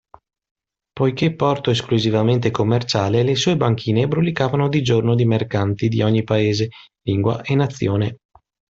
Poiché 0.93 1.35
porto 1.35 1.69
esclusivamente 1.69 2.49
commerciale, 2.49 3.21
le 3.21 3.35
sue 3.35 3.55
banchine 3.55 4.07
brulicavano 4.07 4.67
di 4.67 4.81
giorno 4.81 5.13
di 5.13 5.25
mercanti 5.25 5.89
di 5.89 6.01
ogni 6.01 6.23
paese, 6.23 6.69
lingua 7.03 7.43
e 7.43 7.53
nazione. 7.53 8.17